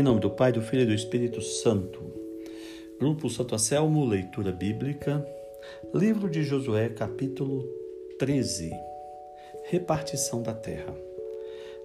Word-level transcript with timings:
Em 0.00 0.02
nome 0.02 0.18
do 0.18 0.30
Pai, 0.30 0.50
do 0.50 0.62
Filho 0.62 0.84
e 0.84 0.86
do 0.86 0.94
Espírito 0.94 1.42
Santo. 1.42 2.00
Grupo 2.98 3.28
Santo 3.28 3.54
Anselmo, 3.54 4.06
leitura 4.06 4.50
bíblica. 4.50 5.22
Livro 5.92 6.30
de 6.30 6.42
Josué, 6.42 6.88
capítulo 6.88 7.68
13. 8.18 8.72
Repartição 9.64 10.40
da 10.40 10.54
terra. 10.54 10.96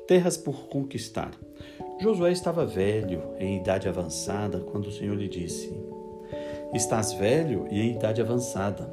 Terras 0.07 0.37
por 0.37 0.69
conquistar. 0.69 1.37
Josué 1.99 2.31
estava 2.31 2.65
velho, 2.65 3.33
em 3.37 3.57
idade 3.57 3.89
avançada, 3.89 4.61
quando 4.61 4.85
o 4.87 4.91
Senhor 4.93 5.17
lhe 5.17 5.27
disse: 5.27 5.77
Estás 6.73 7.11
velho 7.11 7.67
e 7.69 7.81
em 7.81 7.97
idade 7.97 8.21
avançada, 8.21 8.89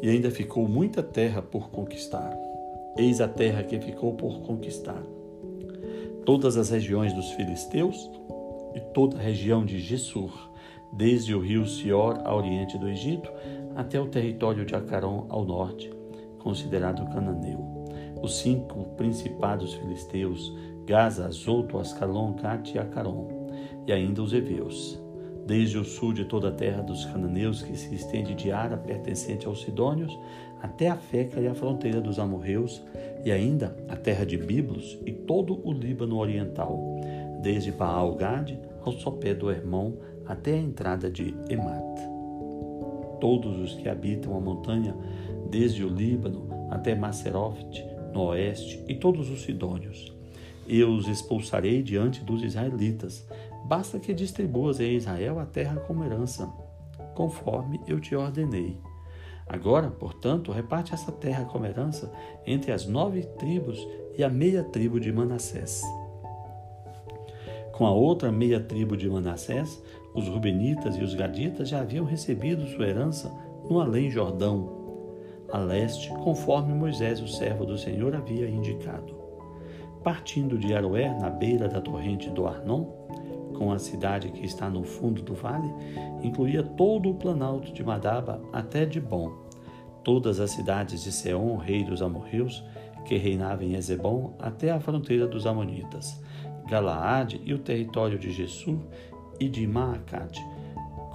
e 0.00 0.08
ainda 0.08 0.30
ficou 0.30 0.68
muita 0.68 1.02
terra 1.02 1.42
por 1.42 1.68
conquistar. 1.68 2.32
Eis 2.96 3.20
a 3.20 3.26
terra 3.26 3.64
que 3.64 3.80
ficou 3.80 4.14
por 4.14 4.40
conquistar 4.42 5.02
todas 6.24 6.56
as 6.56 6.70
regiões 6.70 7.12
dos 7.12 7.32
filisteus 7.32 8.08
e 8.74 8.80
toda 8.80 9.18
a 9.18 9.20
região 9.20 9.64
de 9.64 9.78
Gessur, 9.78 10.50
desde 10.92 11.34
o 11.34 11.40
rio 11.40 11.66
Sior 11.66 12.20
a 12.24 12.34
oriente 12.34 12.76
do 12.78 12.88
Egito 12.88 13.30
até 13.74 14.00
o 14.00 14.08
território 14.08 14.64
de 14.64 14.74
Acaron 14.74 15.26
ao 15.30 15.44
norte, 15.44 15.90
considerado 16.38 17.08
cananeu. 17.10 17.86
Os 18.22 18.36
cinco 18.36 18.84
principados 18.96 19.74
filisteus, 19.74 20.52
Gaza, 20.84 21.30
Zoto, 21.30 21.78
Ascalon, 21.78 22.34
Gate 22.34 22.74
e 22.74 22.78
Acaron, 22.78 23.28
e 23.86 23.92
ainda 23.92 24.22
os 24.22 24.32
heveus. 24.32 25.00
Desde 25.46 25.76
o 25.76 25.84
sul 25.84 26.12
de 26.12 26.24
toda 26.24 26.48
a 26.48 26.52
terra 26.52 26.82
dos 26.82 27.04
cananeus, 27.04 27.62
que 27.62 27.76
se 27.76 27.92
estende 27.94 28.32
de 28.34 28.52
Ara, 28.52 28.76
pertencente 28.76 29.46
aos 29.46 29.62
Sidônios, 29.62 30.16
até 30.62 30.88
a 30.88 30.96
Feca 30.96 31.40
e 31.40 31.48
a 31.48 31.54
fronteira 31.54 32.00
dos 32.00 32.20
amorreus, 32.20 32.80
e 33.24 33.32
ainda 33.32 33.76
a 33.88 33.96
terra 33.96 34.24
de 34.24 34.36
Biblos 34.36 34.98
e 35.04 35.12
todo 35.12 35.60
o 35.66 35.72
Líbano 35.72 36.16
oriental, 36.16 36.78
desde 37.42 37.72
Baal-Gade 37.72 38.58
ao 38.84 38.92
sopé 38.92 39.34
do 39.34 39.50
Hermon 39.50 39.94
até 40.26 40.54
a 40.54 40.58
entrada 40.58 41.10
de 41.10 41.34
Emat. 41.48 41.82
Todos 43.20 43.58
os 43.58 43.74
que 43.74 43.88
habitam 43.88 44.36
a 44.36 44.40
montanha, 44.40 44.96
desde 45.50 45.84
o 45.84 45.88
Líbano 45.88 46.48
até 46.70 46.94
Maceroft, 46.94 47.80
no 48.12 48.26
oeste, 48.26 48.82
e 48.88 48.94
todos 48.94 49.30
os 49.30 49.42
sidônios. 49.42 50.14
Eu 50.68 50.90
os 50.90 51.08
expulsarei 51.08 51.82
diante 51.82 52.22
dos 52.22 52.42
israelitas. 52.42 53.26
Basta 53.66 53.98
que 53.98 54.14
distribuas 54.14 54.80
em 54.80 54.96
Israel 54.96 55.38
a 55.38 55.46
terra 55.46 55.76
como 55.80 56.04
herança, 56.04 56.46
conforme 57.14 57.80
eu 57.86 58.00
te 58.00 58.14
ordenei. 58.14 58.78
Agora, 59.46 59.90
portanto, 59.90 60.52
reparte 60.52 60.94
essa 60.94 61.12
terra 61.12 61.44
como 61.44 61.66
herança 61.66 62.12
entre 62.46 62.72
as 62.72 62.86
nove 62.86 63.22
tribos 63.38 63.86
e 64.16 64.22
a 64.22 64.28
meia 64.28 64.62
tribo 64.62 65.00
de 65.00 65.12
Manassés. 65.12 65.82
Com 67.72 67.86
a 67.86 67.90
outra 67.90 68.30
meia 68.30 68.60
tribo 68.60 68.96
de 68.96 69.08
Manassés, 69.08 69.82
os 70.14 70.28
Rubenitas 70.28 70.96
e 70.96 71.02
os 71.02 71.14
Gaditas 71.14 71.68
já 71.68 71.80
haviam 71.80 72.04
recebido 72.04 72.66
sua 72.66 72.86
herança 72.86 73.32
no 73.68 73.80
além 73.80 74.10
Jordão, 74.10 74.82
a 75.52 75.58
leste, 75.58 76.08
conforme 76.24 76.72
Moisés, 76.72 77.20
o 77.20 77.28
servo 77.28 77.66
do 77.66 77.76
Senhor, 77.76 78.16
havia 78.16 78.48
indicado. 78.48 79.14
Partindo 80.02 80.58
de 80.58 80.74
Aroer, 80.74 81.14
na 81.20 81.28
beira 81.28 81.68
da 81.68 81.78
torrente 81.78 82.30
do 82.30 82.46
Arnon, 82.46 82.86
com 83.56 83.70
a 83.70 83.78
cidade 83.78 84.32
que 84.32 84.46
está 84.46 84.70
no 84.70 84.82
fundo 84.82 85.20
do 85.20 85.34
vale, 85.34 85.70
incluía 86.22 86.62
todo 86.62 87.10
o 87.10 87.14
planalto 87.14 87.70
de 87.70 87.84
Madaba 87.84 88.42
até 88.50 88.86
de 88.86 88.98
Bom, 88.98 89.30
todas 90.02 90.40
as 90.40 90.52
cidades 90.52 91.04
de 91.04 91.12
Seom, 91.12 91.56
rei 91.56 91.84
dos 91.84 92.00
amorreus, 92.00 92.64
que 93.04 93.18
reinava 93.18 93.62
em 93.62 93.74
Ezebom, 93.74 94.34
até 94.38 94.70
a 94.70 94.80
fronteira 94.80 95.26
dos 95.26 95.46
amonitas, 95.46 96.18
Galaade 96.68 97.40
e 97.44 97.52
o 97.52 97.58
território 97.58 98.18
de 98.18 98.30
Jesur 98.30 98.78
e 99.38 99.48
de 99.48 99.66
Maacate, 99.66 100.44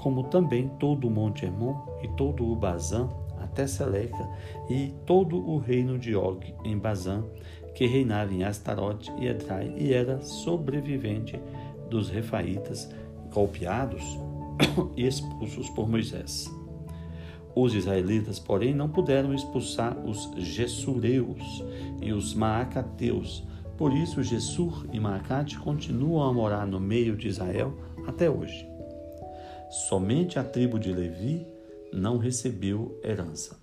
como 0.02 0.24
também 0.24 0.68
todo 0.80 1.08
o 1.08 1.12
monte 1.12 1.46
Hermon 1.46 1.76
e 2.04 2.08
todo 2.10 2.46
o 2.46 2.56
Bazã, 2.56 3.10
até 3.42 3.66
Seleca, 3.66 4.28
e 4.70 4.94
todo 5.06 5.38
o 5.38 5.58
reino 5.58 5.98
de 5.98 6.16
Og 6.16 6.54
em 6.64 6.78
Bazã, 6.78 7.24
que 7.74 7.86
reinava 7.86 8.34
em 8.34 8.44
Astarote 8.44 9.12
e 9.20 9.28
Edrai, 9.28 9.74
e 9.78 9.94
era 9.94 10.22
sobrevivente 10.22 11.40
dos 11.90 12.10
refaitas 12.10 12.90
golpeados 13.32 14.04
e 14.98 15.06
expulsos 15.06 15.70
por 15.70 15.88
Moisés. 15.88 16.50
Os 17.56 17.74
israelitas, 17.74 18.38
porém, 18.38 18.74
não 18.74 18.88
puderam 18.88 19.34
expulsar 19.34 19.98
os 20.06 20.32
Gessureus 20.38 21.64
e 22.00 22.14
os 22.14 22.36
Maacateus. 22.36 23.44
Por 23.78 23.94
isso, 23.94 24.24
Gessur 24.24 24.86
e 24.92 25.00
Maacate 25.00 25.60
continuam 25.60 26.24
a 26.24 26.34
morar 26.34 26.66
no 26.66 26.80
meio 26.80 27.16
de 27.16 27.28
Israel 27.28 27.74
até 28.08 28.30
hoje. 28.30 28.68
Somente 29.90 30.40
a 30.40 30.44
tribo 30.44 30.80
de 30.80 30.92
Levi 30.92 31.46
não 31.94 32.18
recebeu 32.18 33.00
herança. 33.04 33.56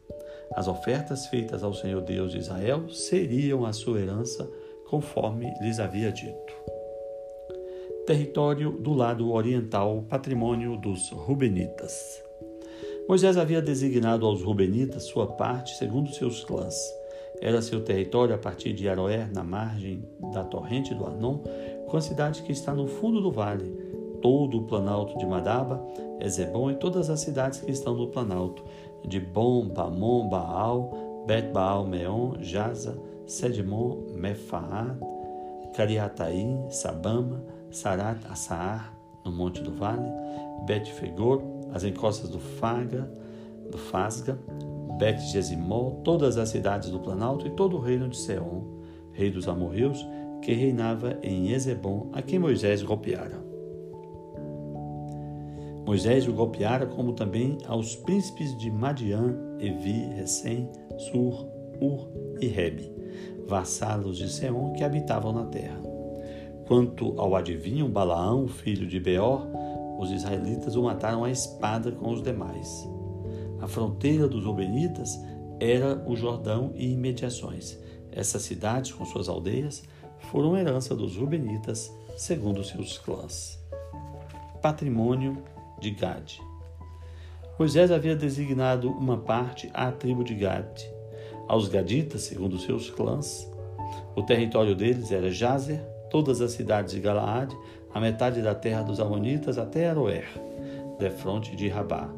As 0.54 0.68
ofertas 0.68 1.26
feitas 1.26 1.64
ao 1.64 1.74
Senhor 1.74 2.02
Deus 2.02 2.32
de 2.32 2.38
Israel 2.38 2.88
seriam 2.90 3.64
a 3.64 3.72
sua 3.72 4.00
herança, 4.00 4.48
conforme 4.88 5.52
lhes 5.60 5.80
havia 5.80 6.12
dito. 6.12 6.52
Território 8.06 8.70
do 8.70 8.92
lado 8.92 9.32
oriental, 9.32 10.04
patrimônio 10.08 10.76
dos 10.76 11.10
Rubenitas. 11.10 12.22
Moisés 13.08 13.36
havia 13.36 13.60
designado 13.60 14.26
aos 14.26 14.42
Rubenitas 14.42 15.04
sua 15.04 15.26
parte 15.26 15.74
segundo 15.76 16.12
seus 16.12 16.44
clãs. 16.44 16.74
Era 17.44 17.60
seu 17.60 17.84
território 17.84 18.34
a 18.34 18.38
partir 18.38 18.72
de 18.72 18.88
Aroer, 18.88 19.30
na 19.30 19.44
margem 19.44 20.02
da 20.32 20.42
torrente 20.42 20.94
do 20.94 21.04
Arnon, 21.04 21.40
com 21.86 21.94
a 21.98 22.00
cidade 22.00 22.42
que 22.42 22.50
está 22.50 22.72
no 22.72 22.86
fundo 22.86 23.20
do 23.20 23.30
vale, 23.30 23.70
todo 24.22 24.60
o 24.60 24.62
planalto 24.62 25.18
de 25.18 25.26
Madaba, 25.26 25.86
Ezebom 26.20 26.70
e 26.70 26.76
todas 26.76 27.10
as 27.10 27.20
cidades 27.20 27.60
que 27.60 27.70
estão 27.70 27.94
no 27.94 28.06
planalto, 28.06 28.64
de 29.06 29.20
Bom, 29.20 29.68
Bamon, 29.68 30.26
Baal, 30.30 31.24
Bet 31.26 31.48
Baal 31.48 31.86
Meon, 31.86 32.36
Jaza, 32.40 32.96
Sedmon, 33.26 34.14
Mefaad, 34.14 34.98
Cariataim, 35.76 36.70
Sabama, 36.70 37.44
Sarat 37.70 38.24
Assaar, 38.30 38.96
no 39.22 39.30
Monte 39.30 39.60
do 39.60 39.70
Vale, 39.70 40.10
Bet 40.64 40.90
Fegor, 40.94 41.42
as 41.74 41.84
encostas 41.84 42.30
do 42.30 42.38
Faga, 42.38 43.06
do 43.70 43.76
Fasga, 43.76 44.38
Bet 44.98 45.20
Gesimol, 45.20 46.00
todas 46.04 46.36
as 46.36 46.48
cidades 46.48 46.90
do 46.90 47.00
Planalto 47.00 47.46
e 47.46 47.50
todo 47.50 47.76
o 47.76 47.80
reino 47.80 48.08
de 48.08 48.16
Seom, 48.16 48.62
rei 49.12 49.30
dos 49.30 49.48
amorreus, 49.48 50.06
que 50.40 50.52
reinava 50.52 51.18
em 51.22 51.50
Ezebom, 51.50 52.10
a 52.12 52.22
quem 52.22 52.38
Moisés 52.38 52.82
golpeara. 52.82 53.42
Moisés 55.86 56.26
o 56.26 56.32
golpeara, 56.32 56.86
como 56.86 57.12
também 57.12 57.58
aos 57.66 57.94
príncipes 57.96 58.56
de 58.56 58.70
Madian, 58.70 59.36
Evi, 59.58 60.06
Recém, 60.14 60.70
Sur, 60.96 61.46
Ur 61.80 62.08
e 62.40 62.46
Rebe, 62.46 62.90
vassalos 63.46 64.16
de 64.16 64.28
Seom 64.28 64.72
que 64.72 64.84
habitavam 64.84 65.32
na 65.32 65.44
terra. 65.46 65.80
Quanto 66.66 67.14
ao 67.18 67.36
adivinho 67.36 67.88
Balaão, 67.88 68.48
filho 68.48 68.86
de 68.86 68.98
Beor, 68.98 69.46
os 69.98 70.10
israelitas 70.10 70.76
o 70.76 70.82
mataram 70.82 71.24
à 71.24 71.30
espada 71.30 71.92
com 71.92 72.10
os 72.10 72.22
demais. 72.22 72.93
A 73.64 73.66
fronteira 73.66 74.28
dos 74.28 74.44
Obenitas 74.44 75.18
era 75.58 75.96
o 76.06 76.14
Jordão 76.14 76.72
e 76.74 76.92
imediações. 76.92 77.78
Essas 78.12 78.42
cidades, 78.42 78.92
com 78.92 79.06
suas 79.06 79.26
aldeias, 79.26 79.82
foram 80.30 80.54
herança 80.54 80.94
dos 80.94 81.16
Rubenitas, 81.16 81.90
segundo 82.14 82.62
seus 82.62 82.98
clãs. 82.98 83.58
Patrimônio 84.60 85.42
de 85.80 85.92
Gade. 85.92 86.42
Moisés 87.58 87.90
havia 87.90 88.14
designado 88.14 88.90
uma 88.90 89.16
parte 89.16 89.70
à 89.72 89.90
tribo 89.90 90.22
de 90.22 90.34
Gade. 90.34 90.86
Aos 91.48 91.66
Gaditas, 91.66 92.20
segundo 92.20 92.58
seus 92.58 92.90
clãs, 92.90 93.50
o 94.14 94.22
território 94.22 94.76
deles 94.76 95.10
era 95.10 95.30
Jazer, 95.30 95.80
todas 96.10 96.42
as 96.42 96.50
cidades 96.50 96.92
de 96.92 97.00
Galaade, 97.00 97.56
a 97.94 97.98
metade 97.98 98.42
da 98.42 98.54
terra 98.54 98.82
dos 98.82 99.00
Amonitas 99.00 99.56
até 99.56 99.88
Aroer, 99.88 100.28
defronte 100.98 101.56
de 101.56 101.66
Rabá, 101.66 102.10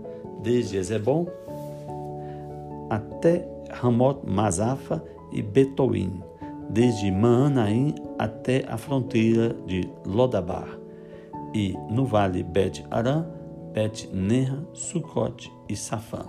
desde 0.43 0.76
Ezebom 0.76 1.26
até 3.26 3.49
Ramot 3.73 4.20
Mazafa 4.25 5.02
e 5.32 5.43
Betoim, 5.43 6.23
desde 6.70 7.11
Maanaim 7.11 7.94
até 8.19 8.64
a 8.69 8.76
fronteira 8.76 9.52
de 9.67 9.88
Lodabar, 10.05 10.78
e 11.52 11.75
no 11.90 12.05
vale 12.05 12.44
Bet 12.44 12.84
Aram, 12.90 13.26
Bet 13.73 14.08
Neha, 14.12 14.64
Sucote 14.73 15.52
e 15.69 15.75
Safã. 15.75 16.25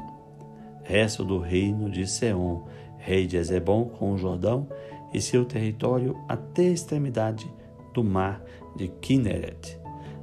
Resto 0.83 1.23
do 1.23 1.38
reino 1.38 1.89
de 1.89 2.07
Seom, 2.07 2.63
rei 2.97 3.27
de 3.27 3.38
Ezebom, 3.38 3.85
com 3.85 4.13
o 4.13 4.17
Jordão 4.17 4.67
e 5.13 5.21
seu 5.21 5.45
território 5.45 6.15
até 6.27 6.63
a 6.63 6.71
extremidade 6.71 7.50
do 7.93 8.03
mar 8.03 8.41
de 8.75 8.88
Kinneret, 8.88 9.79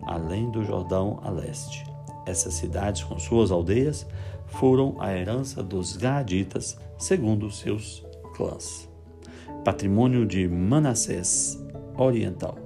além 0.07 0.51
do 0.51 0.65
Jordão 0.65 1.21
a 1.23 1.31
leste. 1.31 1.94
Essas 2.27 2.55
cidades, 2.55 3.03
com 3.03 3.19
suas 3.19 3.51
aldeias, 3.51 4.07
foram 4.47 4.97
a 5.01 5.13
herança 5.13 5.63
dos 5.63 5.97
Gaaditas, 5.97 6.79
segundo 6.99 7.51
seus 7.51 8.05
clãs. 8.35 8.89
Patrimônio 9.65 10.27
de 10.27 10.49
Manassés 10.49 11.63
Oriental. 11.97 12.59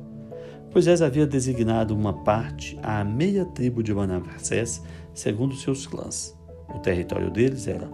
Moisés 0.73 1.01
havia 1.01 1.27
designado 1.27 1.95
uma 1.95 2.13
parte 2.13 2.79
à 2.83 3.03
meia 3.03 3.45
tribo 3.45 3.83
de 3.83 3.93
Manassés, 3.95 4.83
segundo 5.15 5.55
seus 5.55 5.87
clãs. 5.87 6.37
O 6.69 6.79
território 6.79 7.31
deles 7.31 7.67
era 7.67 7.89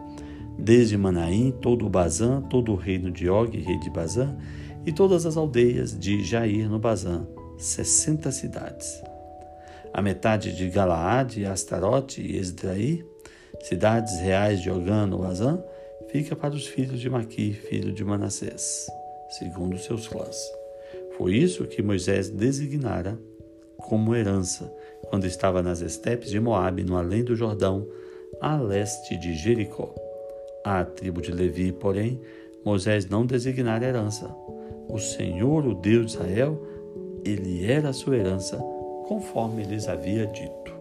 desde 0.58 0.96
Manaim, 0.96 1.52
todo 1.60 1.86
o 1.86 1.90
Bazã, 1.90 2.40
todo 2.42 2.72
o 2.72 2.76
reino 2.76 3.10
de 3.10 3.28
Og, 3.28 3.56
rei 3.56 3.78
de 3.78 3.90
Bazã, 3.90 4.36
e 4.84 4.92
todas 4.92 5.24
as 5.24 5.36
aldeias 5.36 5.98
de 5.98 6.22
Jair 6.22 6.68
no 6.68 6.78
Bazã, 6.78 7.26
sessenta 7.56 8.30
cidades. 8.30 9.02
A 9.94 10.02
metade 10.02 10.52
de 10.52 10.68
Galaade, 10.68 11.46
Astarote 11.46 12.20
e 12.20 12.36
Esdraí, 12.36 13.06
cidades 13.60 14.18
reais 14.18 14.60
de 14.60 14.68
Ogã 14.68 15.06
no 15.06 15.18
Bazã, 15.18 15.62
fica 16.08 16.34
para 16.34 16.52
os 16.52 16.66
filhos 16.66 16.98
de 16.98 17.08
Maqui, 17.08 17.52
filho 17.52 17.92
de 17.92 18.04
Manassés, 18.04 18.88
segundo 19.38 19.78
seus 19.78 20.08
clãs. 20.08 20.36
Foi 21.16 21.36
isso 21.36 21.64
que 21.66 21.80
Moisés 21.80 22.28
designara 22.28 23.16
como 23.78 24.16
herança 24.16 24.68
quando 25.04 25.26
estava 25.26 25.62
nas 25.62 25.80
estepes 25.80 26.28
de 26.28 26.40
Moabe, 26.40 26.82
no 26.82 26.96
além 26.96 27.22
do 27.22 27.36
Jordão, 27.36 27.86
a 28.40 28.56
leste 28.56 29.16
de 29.16 29.32
Jericó. 29.32 29.94
À 30.64 30.84
tribo 30.84 31.22
de 31.22 31.30
Levi, 31.30 31.70
porém, 31.70 32.20
Moisés 32.64 33.08
não 33.08 33.24
designara 33.24 33.86
herança. 33.86 34.26
O 34.88 34.98
Senhor, 34.98 35.64
o 35.64 35.72
Deus 35.72 36.06
de 36.06 36.12
Israel, 36.14 36.60
ele 37.24 37.64
era 37.64 37.90
a 37.90 37.92
sua 37.92 38.16
herança, 38.16 38.60
conforme 39.06 39.64
lhes 39.64 39.86
havia 39.86 40.26
dito. 40.26 40.72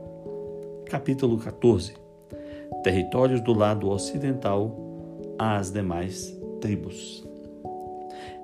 Capítulo 0.86 1.38
14 1.38 1.94
Territórios 2.84 3.42
do 3.42 3.54
lado 3.54 3.90
ocidental 3.90 4.75
às 5.38 5.72
demais 5.72 6.38
tribos. 6.62 7.28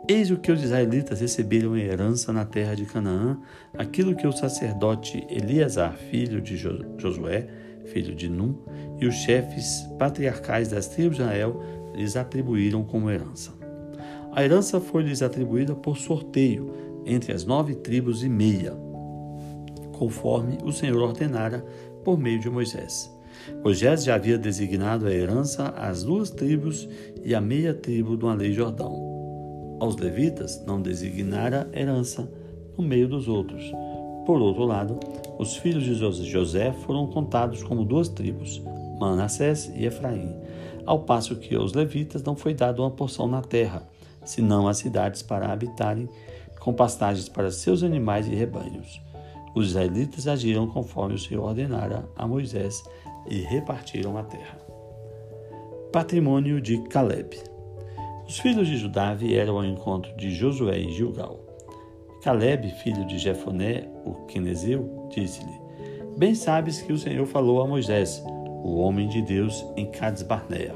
Eis 0.08 0.31
o 0.31 0.38
que 0.38 0.52
os 0.52 0.64
israelitas 0.64 1.22
receberam 1.22 1.78
em 1.78 1.84
herança 1.84 2.34
na 2.34 2.44
terra 2.44 2.76
de 2.76 2.86
Canaã, 2.86 3.40
aquilo 3.78 4.16
que 4.16 4.26
o 4.28 4.31
sacerdote 4.31 5.26
Eleazar, 5.30 5.94
filho 5.94 6.42
de 6.42 6.58
Josué, 6.58 7.48
filho 7.86 8.16
de 8.16 8.28
Num, 8.28 8.56
e 9.00 9.06
os 9.06 9.16
chefes 9.16 9.88
patriarcais 9.98 10.70
das 10.70 10.88
tribos 10.88 11.18
de 11.18 11.24
Israel 11.24 11.62
lhes 11.94 12.16
atribuíram 12.16 12.84
como 12.84 13.10
herança. 13.10 13.54
A 14.31 14.44
herança 14.44 14.80
foi-lhes 14.80 15.22
atribuída 15.22 15.76
por 15.76 15.98
sorteio 15.98 16.74
entre 17.06 17.31
as 17.31 17.46
nove 17.46 17.76
tribos 17.76 18.24
e 18.24 18.30
meia, 18.30 18.74
conforme 20.00 20.57
o 20.63 20.72
Senhor 20.72 21.00
ordenara 21.00 21.63
por 22.04 22.18
meio 22.18 22.40
de 22.40 22.50
Moisés. 22.50 23.13
Moisés 23.63 24.04
já 24.04 24.16
havia 24.16 24.38
designado 24.38 25.06
a 25.06 25.13
herança 25.13 25.68
às 25.78 26.04
duas 26.04 26.31
tribos 26.31 26.90
e 27.24 27.36
à 27.36 27.42
meia 27.42 27.74
tribo 27.74 28.18
do 28.18 28.28
Além 28.28 28.51
Jordão 28.51 29.10
aos 29.80 29.96
levitas 29.96 30.63
não 30.66 30.81
designara 30.81 31.69
herança 31.74 32.30
no 32.78 32.84
meio 32.84 33.07
dos 33.07 33.28
outros. 33.28 33.63
Por 34.25 34.42
outro 34.42 34.66
lado, 34.66 35.00
os 35.40 35.56
filhos 35.56 35.84
de 35.84 35.96
José 36.30 36.74
foram 36.86 37.07
contados 37.07 37.63
como 37.63 37.86
duas 37.86 38.10
tribos, 38.10 38.62
Manassés 39.00 39.72
e 39.74 39.86
Efraim, 39.86 40.36
ao 40.86 41.00
passo 41.00 41.38
que 41.38 41.56
aos 41.56 41.74
levitas 41.74 42.22
não 42.22 42.36
foi 42.36 42.54
dada 42.54 42.81
uma 42.81 42.92
porção 42.92 43.28
na 43.28 43.42
terra, 43.42 43.88
senão 44.24 44.68
as 44.68 44.78
cidades 44.78 45.22
para 45.22 45.52
habitarem, 45.52 46.10
com 46.60 46.74
pastagens 46.74 47.30
para 47.30 47.52
seus 47.52 47.84
animais 47.84 48.28
e 48.28 48.36
rebanhos. 48.36 49.02
Os 49.59 49.71
israelitas 49.71 50.25
agiram 50.25 50.67
conforme 50.67 51.15
o 51.15 51.19
Senhor 51.19 51.44
ordenara 51.44 52.09
a 52.15 52.25
Moisés 52.25 52.81
e 53.29 53.41
repartiram 53.41 54.17
a 54.17 54.23
terra. 54.23 54.57
Patrimônio 55.91 56.61
de 56.61 56.77
Caleb. 56.83 57.38
Os 58.25 58.39
filhos 58.39 58.69
de 58.69 58.77
Judá 58.77 59.13
vieram 59.13 59.57
ao 59.57 59.65
encontro 59.65 60.15
de 60.15 60.31
Josué 60.31 60.79
em 60.79 60.91
Gilgal. 60.91 61.41
Caleb, 62.23 62.69
filho 62.81 63.06
de 63.06 63.17
Jefoné, 63.19 63.85
o 64.06 64.13
quenezeu, 64.27 65.09
disse-lhe: 65.13 65.59
Bem 66.17 66.33
sabes 66.33 66.81
que 66.81 66.94
o 66.94 66.97
Senhor 66.97 67.25
falou 67.25 67.61
a 67.61 67.67
Moisés, 67.67 68.23
o 68.63 68.77
homem 68.77 69.09
de 69.09 69.21
Deus, 69.21 69.65
em 69.75 69.91
Cades 69.91 70.23
Barnea, 70.23 70.73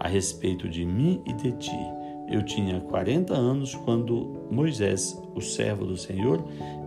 a 0.00 0.08
respeito 0.08 0.66
de 0.66 0.82
mim 0.82 1.22
e 1.26 1.34
de 1.34 1.52
ti. 1.52 1.78
Eu 2.30 2.42
tinha 2.42 2.80
quarenta 2.80 3.34
anos 3.34 3.74
quando 3.74 4.46
Moisés, 4.50 5.20
o 5.34 5.42
servo 5.42 5.84
do 5.84 5.96
Senhor, 5.96 6.42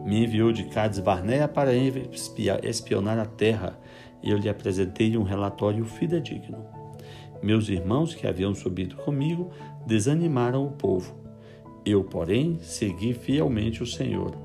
me 0.06 0.24
enviou 0.24 0.51
de 0.51 0.65
Cades 0.65 1.00
Barnea 1.00 1.48
para 1.48 1.71
espionar 1.74 3.19
a 3.19 3.25
terra, 3.25 3.80
e 4.24 4.30
eu 4.30 4.38
lhe 4.38 4.50
apresentei 4.50 5.18
um 5.18 5.24
relatório 5.24 5.86
fidedigno. 5.86 6.65
Meus 7.42 7.69
irmãos 7.69 8.13
que 8.13 8.27
haviam 8.27 8.53
subido 8.53 8.95
comigo 8.98 9.50
desanimaram 9.86 10.65
o 10.65 10.71
povo. 10.71 11.15
Eu, 11.83 12.03
porém, 12.03 12.59
segui 12.62 13.13
fielmente 13.13 13.81
o 13.81 13.88
Senhor, 13.88 14.36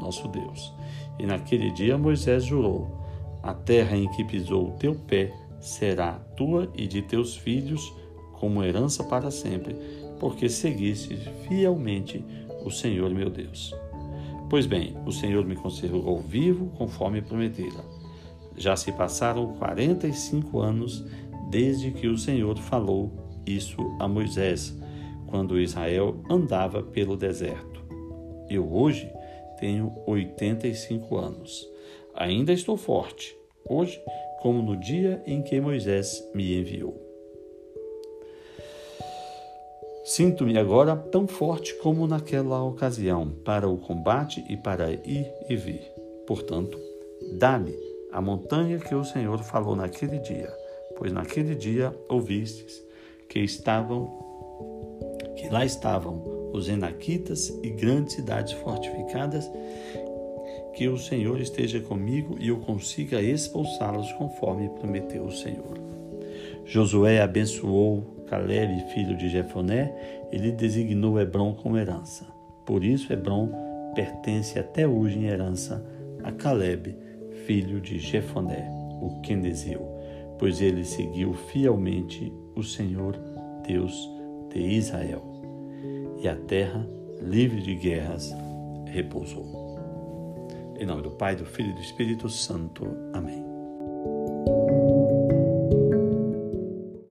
nosso 0.00 0.26
Deus. 0.28 0.74
E 1.18 1.26
naquele 1.26 1.70
dia 1.70 1.96
Moisés 1.96 2.44
jurou: 2.44 3.00
A 3.42 3.54
terra 3.54 3.96
em 3.96 4.08
que 4.08 4.24
pisou 4.24 4.68
o 4.68 4.72
teu 4.72 4.94
pé 4.94 5.32
será 5.60 6.14
tua 6.36 6.68
e 6.74 6.88
de 6.88 7.02
teus 7.02 7.36
filhos 7.36 7.92
como 8.32 8.64
herança 8.64 9.04
para 9.04 9.30
sempre, 9.30 9.76
porque 10.18 10.48
seguiste 10.48 11.16
fielmente 11.46 12.24
o 12.64 12.70
Senhor 12.70 13.10
meu 13.10 13.30
Deus. 13.30 13.72
Pois 14.52 14.66
bem, 14.66 14.94
o 15.06 15.10
Senhor 15.10 15.46
me 15.46 15.56
conservou 15.56 16.20
vivo 16.20 16.66
conforme 16.76 17.22
prometera. 17.22 17.82
Já 18.54 18.76
se 18.76 18.92
passaram 18.92 19.54
quarenta 19.54 20.06
e 20.06 20.12
cinco 20.12 20.60
anos 20.60 21.02
desde 21.48 21.90
que 21.90 22.06
o 22.06 22.18
Senhor 22.18 22.58
falou 22.58 23.10
isso 23.46 23.78
a 23.98 24.06
Moisés, 24.06 24.78
quando 25.26 25.58
Israel 25.58 26.22
andava 26.28 26.82
pelo 26.82 27.16
deserto. 27.16 27.82
Eu 28.46 28.70
hoje 28.70 29.10
tenho 29.58 29.90
85 30.06 31.16
anos. 31.16 31.66
Ainda 32.14 32.52
estou 32.52 32.76
forte, 32.76 33.34
hoje, 33.66 33.98
como 34.42 34.60
no 34.60 34.78
dia 34.78 35.22
em 35.24 35.40
que 35.40 35.58
Moisés 35.62 36.22
me 36.34 36.60
enviou. 36.60 37.11
Sinto-me 40.04 40.58
agora 40.58 40.96
tão 40.96 41.26
forte 41.28 41.74
como 41.74 42.06
naquela 42.06 42.62
ocasião, 42.62 43.30
para 43.44 43.68
o 43.68 43.78
combate 43.78 44.44
e 44.48 44.56
para 44.56 44.90
ir 44.90 45.30
e 45.48 45.56
vir. 45.56 45.82
Portanto, 46.26 46.78
dá-me 47.38 47.74
a 48.10 48.20
montanha 48.20 48.78
que 48.78 48.94
o 48.94 49.04
Senhor 49.04 49.38
falou 49.38 49.76
naquele 49.76 50.18
dia 50.18 50.52
pois 51.02 51.12
naquele 51.12 51.56
dia 51.56 51.92
ouvistes 52.08 52.80
que 53.28 53.40
estavam 53.40 54.08
que 55.36 55.48
lá 55.48 55.64
estavam 55.64 56.50
os 56.52 56.68
enaquitas 56.68 57.48
e 57.60 57.70
grandes 57.70 58.14
cidades 58.14 58.52
fortificadas, 58.52 59.50
que 60.74 60.86
o 60.86 60.96
Senhor 60.96 61.40
esteja 61.40 61.80
comigo 61.80 62.36
e 62.38 62.48
eu 62.48 62.58
consiga 62.58 63.20
expulsá-los 63.20 64.12
conforme 64.12 64.68
prometeu 64.68 65.24
o 65.24 65.32
Senhor. 65.32 65.76
Josué 66.64 67.20
abençoou 67.20 68.11
Caleb, 68.32 68.84
filho 68.92 69.16
de 69.16 69.28
Jefoné, 69.28 69.92
e 70.32 70.38
lhe 70.38 70.52
designou 70.52 71.20
Hebron 71.20 71.54
como 71.54 71.76
herança. 71.76 72.26
Por 72.64 72.84
isso 72.84 73.12
Hebron 73.12 73.50
pertence 73.94 74.58
até 74.58 74.86
hoje 74.86 75.18
em 75.18 75.26
herança 75.26 75.84
a 76.22 76.32
Caleb, 76.32 76.96
filho 77.46 77.80
de 77.80 77.98
Jefoné, 77.98 78.68
o 79.00 79.20
Quenezeu 79.20 80.02
pois 80.42 80.60
ele 80.60 80.84
seguiu 80.84 81.32
fielmente 81.34 82.32
o 82.56 82.64
Senhor 82.64 83.16
Deus 83.64 84.10
de 84.50 84.58
Israel. 84.58 85.22
E 86.20 86.26
a 86.26 86.34
terra, 86.34 86.84
livre 87.20 87.62
de 87.62 87.76
guerras, 87.76 88.34
repousou. 88.86 89.78
Em 90.80 90.84
nome 90.84 91.02
do 91.02 91.12
Pai, 91.12 91.36
do 91.36 91.46
Filho 91.46 91.70
e 91.70 91.74
do 91.74 91.80
Espírito 91.80 92.28
Santo. 92.28 92.84
Amém. 93.12 93.51